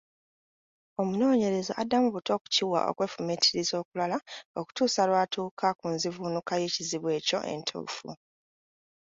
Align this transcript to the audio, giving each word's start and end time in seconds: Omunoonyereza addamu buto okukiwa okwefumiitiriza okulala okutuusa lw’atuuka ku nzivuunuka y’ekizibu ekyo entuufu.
Omunoonyereza 1.01 1.71
addamu 1.81 2.07
buto 2.15 2.31
okukiwa 2.37 2.79
okwefumiitiriza 2.89 3.73
okulala 3.81 4.17
okutuusa 4.59 5.01
lw’atuuka 5.09 5.67
ku 5.79 5.85
nzivuunuka 5.93 6.53
y’ekizibu 6.61 7.07
ekyo 7.17 7.39
entuufu. 7.53 8.09